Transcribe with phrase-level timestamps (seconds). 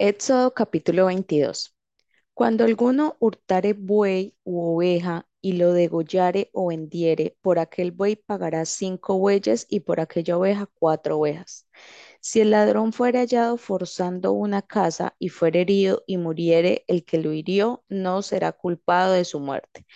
[0.00, 1.74] Éxodo capítulo 22.
[2.34, 8.64] Cuando alguno hurtare buey u oveja y lo degollare o vendiere, por aquel buey pagará
[8.64, 11.68] cinco bueyes y por aquella oveja cuatro ovejas.
[12.20, 17.18] Si el ladrón fuere hallado forzando una casa y fuere herido y muriere, el que
[17.18, 19.86] lo hirió no será culpado de su muerte.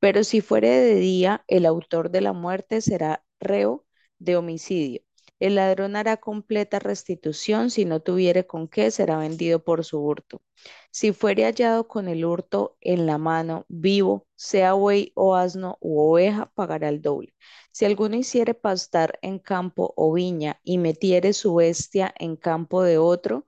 [0.00, 3.86] Pero si fuere de día, el autor de la muerte será reo
[4.18, 5.02] de homicidio.
[5.40, 10.42] El ladrón hará completa restitución, si no tuviere con qué, será vendido por su hurto.
[10.90, 16.00] Si fuere hallado con el hurto en la mano, vivo, sea buey o asno u
[16.00, 17.34] oveja, pagará el doble.
[17.72, 22.98] Si alguno hiciere pastar en campo o viña y metiere su bestia en campo de
[22.98, 23.46] otro,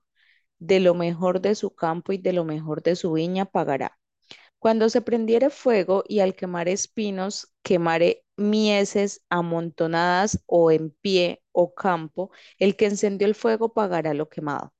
[0.59, 3.99] de lo mejor de su campo y de lo mejor de su viña pagará.
[4.59, 11.75] Cuando se prendiere fuego y al quemar espinos quemare mieses amontonadas o en pie o
[11.75, 14.73] campo, el que encendió el fuego pagará lo quemado.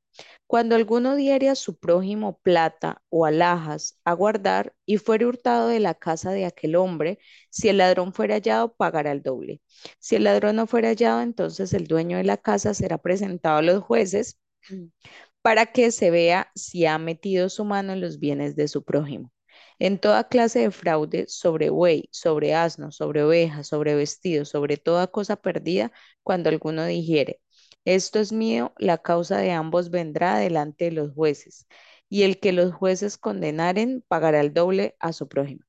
[0.47, 5.81] Cuando alguno diere a su prójimo plata o alhajas a guardar y fuere hurtado de
[5.81, 7.19] la casa de aquel hombre,
[7.51, 9.63] si el ladrón fuera hallado, pagará el doble.
[9.99, 13.63] Si el ladrón no fuera hallado, entonces el dueño de la casa será presentado a
[13.63, 14.39] los jueces
[15.43, 19.33] para que se vea si ha metido su mano en los bienes de su prójimo.
[19.81, 25.09] En toda clase de fraude, sobre buey, sobre asno, sobre oveja, sobre vestido, sobre toda
[25.09, 25.91] cosa perdida,
[26.23, 27.41] cuando alguno dijere,
[27.85, 31.67] esto es mío, la causa de ambos vendrá delante de los jueces,
[32.09, 35.65] y el que los jueces condenaren pagará el doble a su prójimo.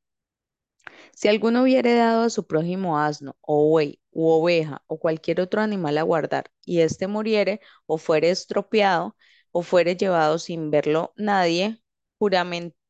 [1.14, 5.62] Si alguno hubiere dado a su prójimo asno, o buey, u oveja, o cualquier otro
[5.62, 9.16] animal a guardar, y éste muriere, o fuere estropeado,
[9.52, 11.82] o fuere llevado sin verlo nadie,
[12.20, 12.81] juramento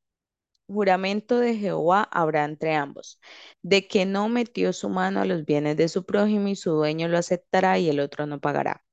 [0.71, 3.19] juramento de Jehová habrá entre ambos,
[3.61, 7.07] de que no metió su mano a los bienes de su prójimo y su dueño
[7.07, 8.83] lo aceptará y el otro no pagará.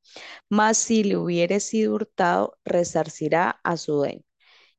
[0.51, 4.23] Mas si le hubiere sido hurtado, resarcirá a su dueño.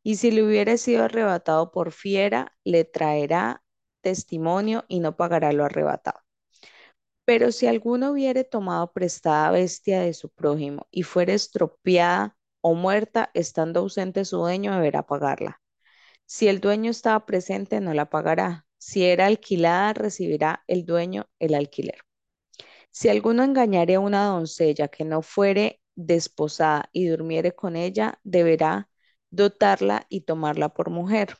[0.04, 3.64] Y si le hubiere sido arrebatado por fiera, le traerá
[4.02, 6.20] testimonio y no pagará lo arrebatado.
[7.26, 13.32] Pero si alguno hubiere tomado prestada bestia de su prójimo y fuere estropeada o muerta,
[13.34, 15.59] estando ausente su dueño, deberá pagarla.
[16.32, 18.68] Si el dueño estaba presente, no la pagará.
[18.78, 22.02] Si era alquilada, recibirá el dueño el alquiler.
[22.92, 28.90] Si alguno engañare a una doncella que no fuere desposada y durmiere con ella, deberá
[29.32, 31.36] dotarla y tomarla por mujer.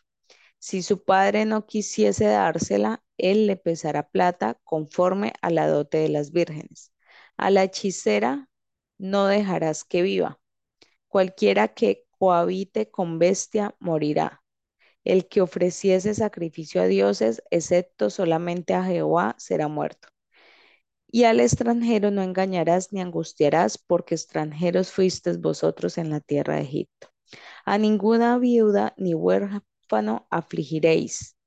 [0.58, 6.10] Si su padre no quisiese dársela, él le pesará plata conforme a la dote de
[6.10, 6.94] las vírgenes.
[7.38, 8.50] A la hechicera
[8.98, 10.40] no dejarás que viva.
[11.08, 14.44] Cualquiera que cohabite con bestia morirá.
[15.04, 20.08] El que ofreciese sacrificio a dioses, excepto solamente a Jehová, será muerto.
[21.12, 26.62] Y al extranjero no engañarás ni angustiarás, porque extranjeros fuisteis vosotros en la tierra de
[26.62, 27.10] Egipto.
[27.66, 31.38] A ninguna viuda ni huérfano afligiréis,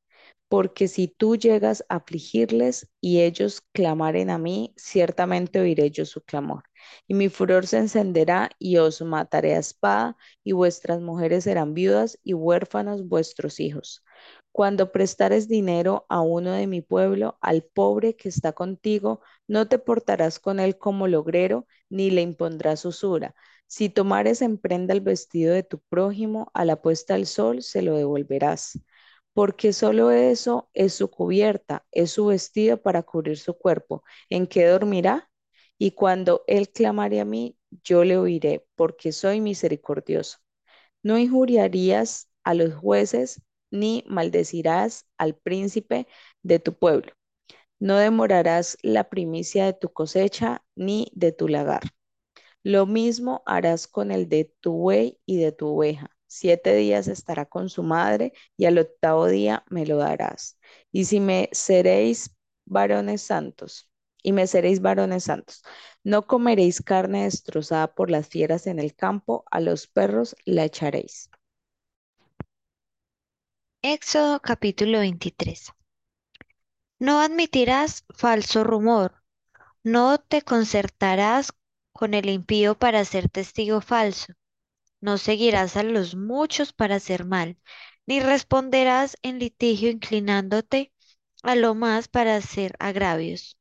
[0.48, 6.22] porque si tú llegas a afligirles y ellos clamaren a mí, ciertamente oiré yo su
[6.22, 6.64] clamor.
[7.06, 12.18] Y mi furor se encenderá y os mataré a espada, y vuestras mujeres serán viudas
[12.22, 14.04] y huérfanos vuestros hijos.
[14.52, 19.78] Cuando prestares dinero a uno de mi pueblo, al pobre que está contigo, no te
[19.78, 23.34] portarás con él como logrero, ni le impondrás usura.
[23.66, 27.82] Si tomares en prenda el vestido de tu prójimo, a la puesta del sol se
[27.82, 28.78] lo devolverás
[29.34, 34.04] porque solo eso es su cubierta, es su vestido para cubrir su cuerpo.
[34.30, 35.30] ¿En qué dormirá?
[35.84, 40.38] Y cuando él clamare a mí, yo le oiré, porque soy misericordioso.
[41.02, 46.06] No injuriarías a los jueces, ni maldecirás al príncipe
[46.44, 47.12] de tu pueblo.
[47.80, 51.82] No demorarás la primicia de tu cosecha, ni de tu lagar.
[52.62, 57.46] Lo mismo harás con el de tu buey y de tu oveja Siete días estará
[57.46, 60.58] con su madre y al octavo día me lo darás.
[60.92, 63.91] Y si me seréis varones santos,
[64.22, 65.62] y me seréis varones santos,
[66.04, 71.30] no comeréis carne destrozada por las fieras en el campo, a los perros la echaréis.
[73.82, 75.72] Éxodo capítulo 23.
[76.98, 79.22] No admitirás falso rumor,
[79.82, 81.52] no te concertarás
[81.92, 84.34] con el impío para ser testigo falso
[85.02, 87.58] no seguirás a los muchos para hacer mal,
[88.06, 90.92] ni responderás en litigio inclinándote
[91.42, 93.58] a lo más para hacer agravios.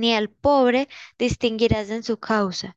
[0.00, 2.76] Ni al pobre distinguirás en su causa,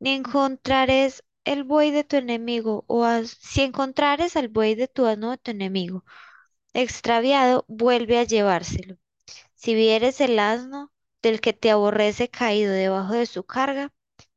[0.00, 5.30] ni encontrares el buey de tu enemigo, o si encontrares al buey de tu asno
[5.32, 6.04] de tu enemigo,
[6.74, 8.98] extraviado, vuelve a llevárselo.
[9.54, 10.92] Si vieres el asno
[11.22, 13.92] del que te aborrece caído debajo de su carga,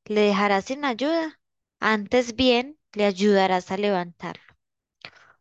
[0.05, 1.39] le dejarás sin ayuda
[1.79, 4.43] antes bien, le ayudarás a levantarlo.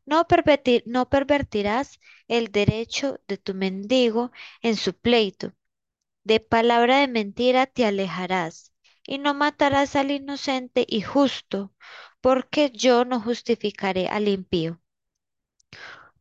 [0.07, 1.99] No pervertir- no pervertirás
[2.29, 4.31] el derecho de tu mendigo
[4.63, 5.53] en su pleito.
[6.25, 8.73] De palabra de mentira te alejarás,
[9.07, 11.73] y no matarás al inocente y justo,
[12.21, 14.81] porque yo no justificaré al impío.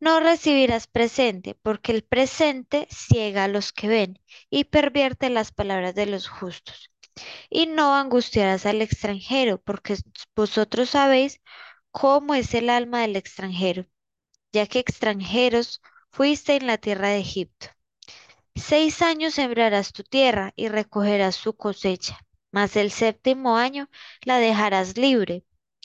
[0.01, 4.19] No recibirás presente, porque el presente ciega a los que ven
[4.50, 6.92] y pervierte las palabras de los justos.
[7.50, 9.97] Y no angustiarás al extranjero, porque
[10.36, 11.42] vosotros sabéis
[11.92, 13.88] cómo es el alma del extranjero,
[14.54, 15.81] ya que extranjeros
[16.12, 17.68] fuiste en la tierra de Egipto.
[18.56, 22.18] Seis años sembrarás tu tierra y recogerás su cosecha,
[22.51, 23.89] mas el séptimo año
[24.24, 25.44] la dejarás libre,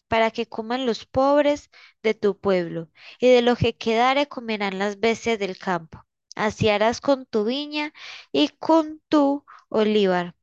[0.08, 1.70] para que coman los pobres
[2.02, 6.04] de tu pueblo, y de lo que quedare comerán las bestias del campo.
[6.36, 7.92] Así harás con tu viña
[8.32, 10.34] y con tu olivar.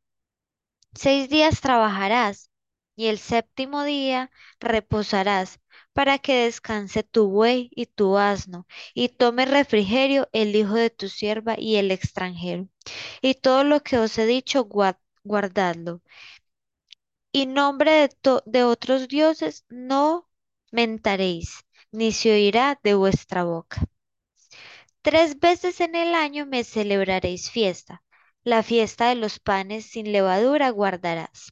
[0.93, 2.49] Seis días trabajarás,
[2.95, 5.59] y el séptimo día reposarás,
[5.93, 11.09] para que descanse tu buey y tu asno, y tome refrigerio el hijo de tu
[11.09, 12.67] sierva y el extranjero.
[13.21, 16.01] Y todo lo que os he dicho, guard- guardadlo.
[17.33, 18.09] Y nombre de,
[18.45, 20.29] de otros dioses no
[20.71, 23.81] mentaréis, ni se oirá de vuestra boca.
[25.03, 28.03] Tres veces en el año me celebraréis fiesta.
[28.43, 31.51] La fiesta de los panes sin levadura guardarás.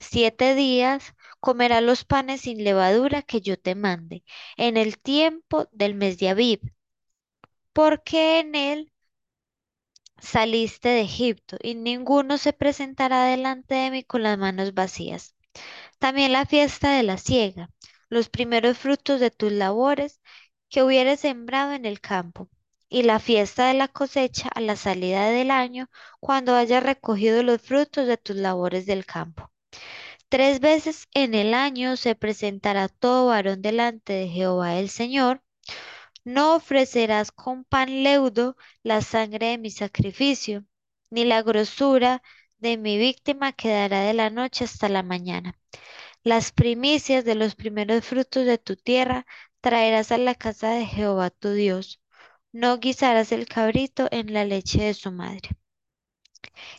[0.00, 1.14] Siete días
[1.44, 4.24] comerás los panes sin levadura que yo te mande,
[4.56, 6.72] en el tiempo del mes de Abib,
[7.74, 8.92] porque en él
[10.18, 15.34] saliste de Egipto, y ninguno se presentará delante de mí con las manos vacías.
[15.98, 17.68] También la fiesta de la siega,
[18.08, 20.22] los primeros frutos de tus labores
[20.70, 22.48] que hubieres sembrado en el campo,
[22.88, 27.60] y la fiesta de la cosecha a la salida del año, cuando hayas recogido los
[27.60, 29.50] frutos de tus labores del campo.
[30.34, 35.44] Tres veces en el año se presentará todo varón delante de Jehová el Señor.
[36.24, 40.64] No ofrecerás con pan leudo la sangre de mi sacrificio,
[41.08, 42.20] ni la grosura
[42.58, 45.56] de mi víctima quedará de la noche hasta la mañana.
[46.24, 49.26] Las primicias de los primeros frutos de tu tierra
[49.60, 52.00] traerás a la casa de Jehová tu Dios.
[52.50, 55.50] No guisarás el cabrito en la leche de su madre.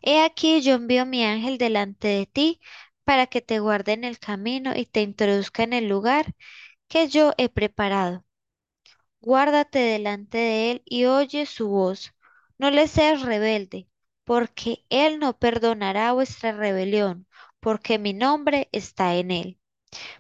[0.02, 2.60] He aquí yo envío mi ángel delante de ti
[3.06, 6.36] para que te guarde en el camino y te introduzca en el lugar
[6.90, 8.25] que yo he preparado.
[9.22, 12.13] Guárdate delante de él y oye su voz.
[12.57, 13.88] No le seas rebelde,
[14.24, 17.28] porque él no perdonará vuestra rebelión,
[17.60, 19.60] porque mi nombre está en él.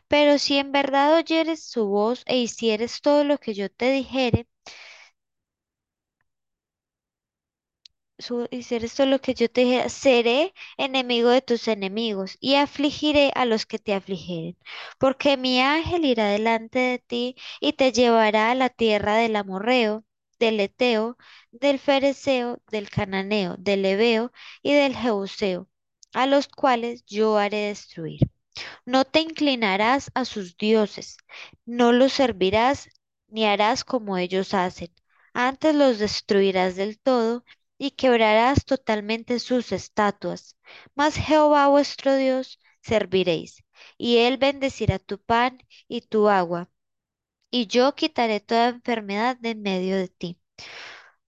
[0.07, 4.47] Pero si en verdad oyeres su voz e hicieres todo lo que yo te dijere,
[8.19, 13.31] su- hicieres todo lo que yo te dijera, seré enemigo de tus enemigos y afligiré
[13.35, 14.57] a los que te afligieren.
[14.99, 20.03] Porque mi ángel irá delante de ti y te llevará a la tierra del amorreo,
[20.39, 21.17] del eteo,
[21.51, 25.67] del fereceo, del cananeo, del heveo y del jebuseo,
[26.13, 28.19] a los cuales yo haré destruir.
[28.85, 31.17] No te inclinarás a sus dioses,
[31.65, 32.89] no los servirás
[33.27, 34.91] ni harás como ellos hacen.
[35.33, 37.43] Antes los destruirás del todo
[37.77, 40.57] y quebrarás totalmente sus estatuas.
[40.95, 43.63] Mas Jehová vuestro Dios serviréis,
[43.97, 46.69] y él bendecirá tu pan y tu agua,
[47.51, 50.39] y yo quitaré toda enfermedad de en medio de ti.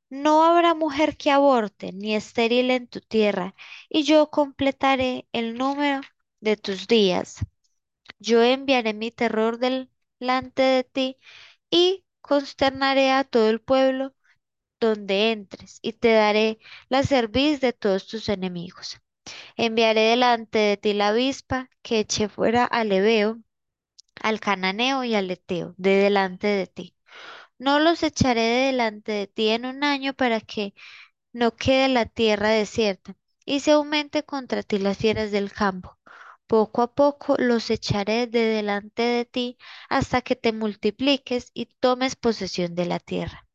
[0.09, 3.55] No habrá mujer que aborte, ni estéril en tu tierra,
[3.89, 6.01] y yo completaré el número
[6.41, 7.37] de tus días.
[8.19, 11.17] Yo enviaré mi terror del- delante de ti
[11.71, 14.15] y consternaré a todo el pueblo
[14.79, 18.99] donde entres, y te daré la cerviz de todos tus enemigos.
[19.57, 23.39] Enviaré delante de ti la avispa que eche fuera al Ebeo,
[24.21, 26.95] al Cananeo y al Eteo, de delante de ti.
[27.59, 30.73] No los echaré de delante de ti en un año para que
[31.33, 33.15] no quede la tierra desierta,
[33.45, 35.97] y se aumente contra ti las fieras del campo.
[36.47, 39.57] Poco a poco los echaré de delante de ti
[39.89, 43.46] hasta que te multipliques y tomes posesión de la tierra.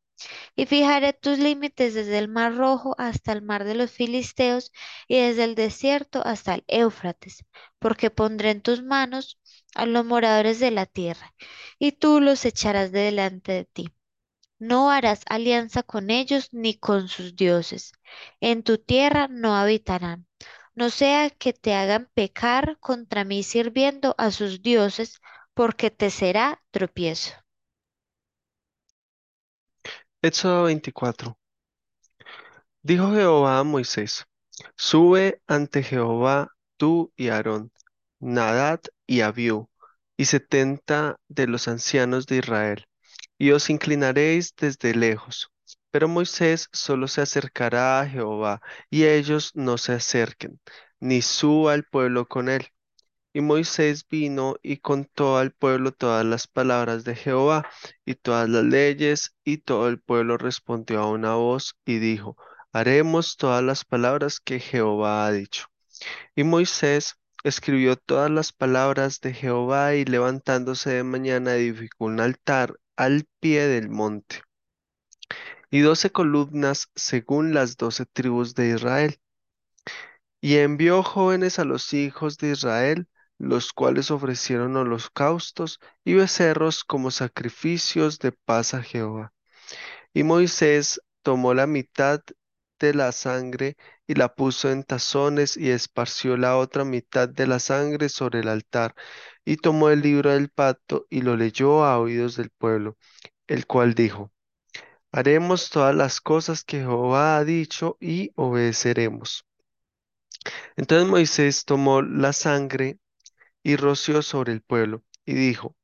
[0.56, 4.72] Y fijaré tus límites desde el mar rojo hasta el mar de los filisteos
[5.08, 7.44] y desde el desierto hasta el Éufrates,
[7.78, 9.38] porque pondré en tus manos
[9.74, 11.34] a los moradores de la tierra,
[11.78, 13.88] y tú los echarás de delante de ti.
[14.58, 17.92] No harás alianza con ellos ni con sus dioses.
[18.40, 20.26] En tu tierra no habitarán.
[20.74, 25.20] No sea que te hagan pecar contra mí sirviendo a sus dioses,
[25.54, 27.41] porque te será tropiezo.
[30.24, 31.36] Éxodo 24.
[32.82, 34.24] Dijo Jehová a Moisés,
[34.76, 37.72] Sube ante Jehová tú y Aarón,
[38.20, 39.68] Nadab y Abiú,
[40.16, 42.86] y setenta de los ancianos de Israel,
[43.36, 45.50] y os inclinaréis desde lejos.
[45.90, 50.60] Pero Moisés solo se acercará a Jehová, y ellos no se acerquen,
[51.00, 52.68] ni suba el pueblo con él.
[53.32, 57.66] Y Moisés vino y contó al pueblo todas las palabras de Jehová
[58.04, 62.36] y todas las leyes, y todo el pueblo respondió a una voz y dijo,
[62.72, 65.66] haremos todas las palabras que Jehová ha dicho.
[66.34, 72.78] Y Moisés escribió todas las palabras de Jehová y levantándose de mañana edificó un altar
[72.96, 74.42] al pie del monte
[75.72, 79.18] y doce columnas según las doce tribus de Israel.
[80.40, 83.08] Y envió jóvenes a los hijos de Israel,
[83.42, 89.32] los cuales ofrecieron holocaustos y becerros como sacrificios de paz a Jehová.
[90.14, 92.20] Y Moisés tomó la mitad
[92.78, 97.58] de la sangre y la puso en tazones y esparció la otra mitad de la
[97.58, 98.94] sangre sobre el altar.
[99.44, 102.96] Y tomó el libro del pacto y lo leyó a oídos del pueblo,
[103.48, 104.32] el cual dijo,
[105.10, 109.44] Haremos todas las cosas que Jehová ha dicho y obedeceremos.
[110.76, 112.98] Entonces Moisés tomó la sangre
[113.62, 115.76] y roció sobre el pueblo y dijo,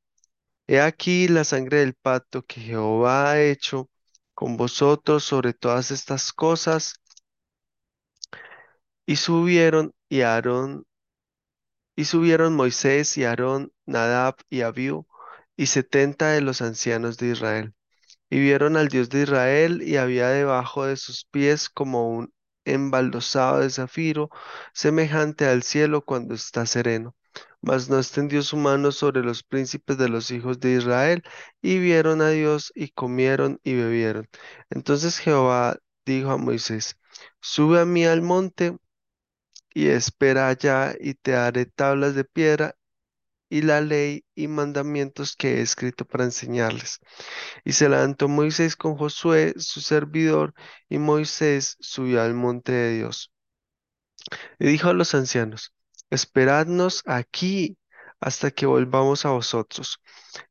[0.68, 3.90] He aquí la sangre del pacto que Jehová ha hecho
[4.35, 6.94] con vosotros sobre todas estas cosas.
[9.06, 10.87] Y subieron y Aarón,
[11.97, 15.06] y subieron Moisés y Aarón, Nadab y Abiú,
[15.56, 17.75] y setenta de los ancianos de Israel.
[18.30, 22.32] Y vieron al Dios de Israel, y había debajo de sus pies como un
[22.64, 24.30] embaldosado de zafiro,
[24.75, 27.16] semejante al cielo cuando está sereno.
[27.61, 31.23] Mas no extendió su mano sobre los príncipes de los hijos de Israel,
[31.62, 34.28] y vieron a Dios, y comieron y bebieron.
[34.71, 36.99] Entonces Jehová dijo a Moisés,
[37.40, 38.76] Sube a mí al monte,
[39.75, 42.75] y espera allá, y te daré tablas de piedra,
[43.50, 47.00] y la ley y mandamientos que he escrito para enseñarles.
[47.64, 50.54] Y se levantó Moisés con Josué, su servidor,
[50.88, 53.33] y Moisés subió al monte de Dios.
[54.59, 55.73] Y dijo a los ancianos,
[56.10, 57.78] esperadnos aquí
[58.20, 60.00] hasta que volvamos a vosotros.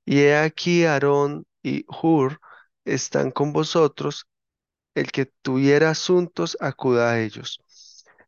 [0.05, 2.39] Y he aquí Aarón y Hur
[2.85, 4.25] están con vosotros,
[4.95, 7.61] el que tuviera asuntos acuda a ellos.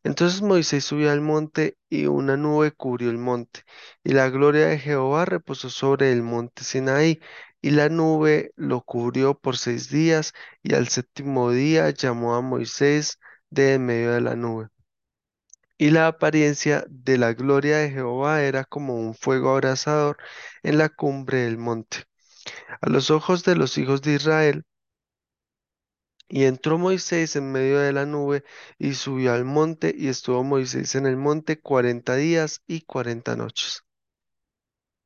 [0.02, 3.64] Entonces Moisés subió al monte y una nube cubrió el monte,
[4.02, 7.20] y la gloria de Jehová reposó sobre el monte Sinaí,
[7.60, 10.32] y la nube lo cubrió por seis días,
[10.62, 13.18] y al séptimo día llamó a Moisés
[13.50, 14.68] de en medio de la nube.
[15.80, 20.16] Y la apariencia de la gloria de Jehová era como un fuego abrasador
[20.62, 22.04] en la cumbre del monte,
[22.80, 24.64] a los ojos de los hijos de Israel.
[26.28, 28.42] Y entró Moisés en medio de la nube
[28.78, 33.84] y subió al monte y estuvo Moisés en el monte cuarenta días y cuarenta noches.